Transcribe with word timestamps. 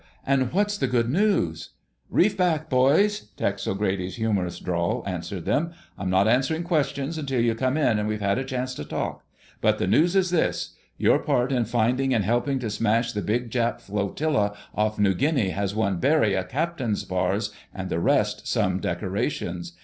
And 0.25 0.51
what's 0.51 0.79
the 0.79 0.87
good 0.87 1.11
news?" 1.11 1.75
"Reef 2.09 2.35
back, 2.35 2.71
boys!" 2.71 3.27
Tex 3.37 3.67
O'Grady's 3.67 4.15
humorous 4.15 4.57
drawl 4.57 5.03
answered 5.05 5.45
them. 5.45 5.73
"I'm 5.95 6.09
not 6.09 6.27
answering 6.27 6.63
questions 6.63 7.19
until 7.19 7.39
you 7.39 7.53
come 7.53 7.77
in 7.77 7.99
and 7.99 8.07
we 8.09 8.17
have 8.17 8.39
a 8.39 8.43
chance 8.43 8.73
to 8.73 8.83
talk. 8.83 9.23
But 9.61 9.77
the 9.77 9.85
news 9.85 10.15
is 10.15 10.31
this: 10.31 10.73
Your 10.97 11.19
part 11.19 11.51
in 11.51 11.65
finding 11.65 12.15
and 12.15 12.23
helping 12.25 12.57
to 12.61 12.71
smash 12.71 13.11
the 13.11 13.21
big 13.21 13.51
Jap 13.51 13.79
flotilla 13.79 14.57
off 14.73 14.97
New 14.97 15.13
Guinea 15.13 15.49
has 15.51 15.75
won 15.75 15.99
Barry 15.99 16.33
a 16.33 16.45
captain's 16.45 17.03
bars 17.03 17.53
and 17.71 17.91
the 17.91 17.99
rest 17.99 18.47
some 18.47 18.79
decorations. 18.79 19.73